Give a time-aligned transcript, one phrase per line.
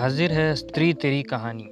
[0.00, 1.70] हाजिर है स्त्री तेरी कहानी।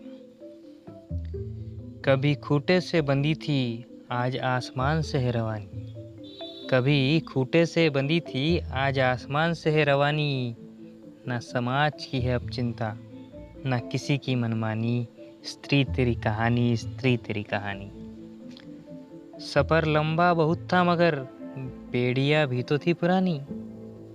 [2.05, 5.95] कभी खूटे से बंधी थी आज आसमान से है रवानी।
[6.71, 10.57] कभी खूटे से बंधी थी आज आसमान से है रवानी।
[11.29, 12.97] न समाज की है अब चिंता,
[13.67, 15.09] न किसी की मनमानी।
[15.45, 17.91] स्त्री तेरी कहानी, स्त्री तेरी कहानी।
[19.41, 21.17] सफ़र लंबा बहुत था मगर,
[21.93, 23.41] बेड़िया भी तो थी पुरानी।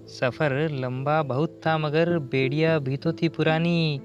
[0.08, 4.02] सफ़र लंबा बहुत था, मगर बेड़िया भी तो थी पुरानी।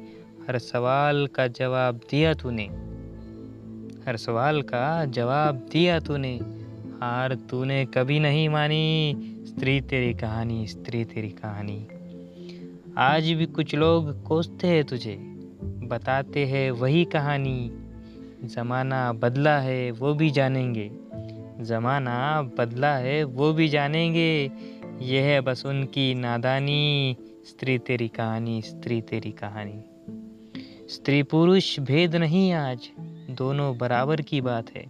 [0.48, 2.65] हर सवाल का जवाब दिया तूने।
[4.06, 6.41] हर सवाल का जवाब दिया तूने।
[7.01, 9.16] हार तूने कभी नहीं मानी।
[9.47, 11.87] स्त्री तेरी कहानी, स्त्री तेरी कहानी।
[12.98, 15.17] आज भी कुछ लोग कोसते हैं तुझे,
[15.89, 17.73] बताते हैं वही कहानी।
[18.45, 20.91] ज़माना बदला है, वो भी जानेंगे।
[21.61, 24.51] ज़माना बदला है, वो भी जानेंगे।
[25.03, 29.83] यह है बस उनकी नादानी, स्त्री तेरी कहानी, स्त्री तेरी कहानी।
[30.89, 32.91] स्त्री पुरुष भेद नहीं आज,
[33.31, 34.87] दोनों बराबर की बात है।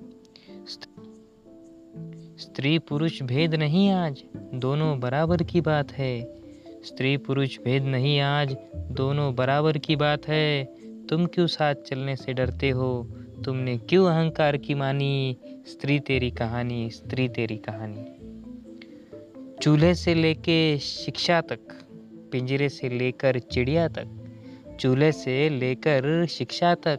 [2.39, 6.41] स्त्री पुरुष भेद नहीं आज, दोनों बराबर की बात है।
[6.84, 10.64] स्त्री पुरुष भेद नहीं आज, दोनों बराबर की बात है।
[11.06, 13.09] तुम क्यों साथ चलने से डरते हो?
[13.45, 15.36] तुमने क्यों अहंकार की मानी?
[15.67, 18.17] स्त्री तेरी कहानी, स्त्री तेरी कहानी।
[19.62, 21.59] चूल्हे से लेके शिक्षा तक,
[22.33, 24.09] पिंजरे से लेकर चिड़िया तक,
[24.81, 26.98] चूल्हे से लेकर शिक्षा तक,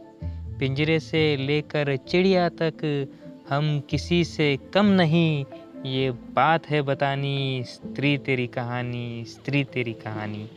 [0.58, 3.06] पिंजरे से लेकर चिड़िया तक,
[3.48, 5.44] हम किसी से कम नहीं।
[5.86, 10.50] ये बात है बतानी, स्त्री तेरी कहानी, स्त्री तेरी कहानी।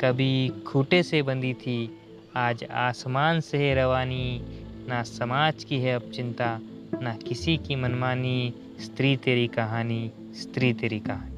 [0.00, 1.98] कभी खूटे से बंधी थी,
[2.36, 4.42] आज आसमान से है रवानी।
[4.88, 6.58] ना समाज की है अब चिंता,
[7.02, 11.33] ना किसी की मनमानी। स्त्री तेरी कहानी, स्त्री तेरी कहानी।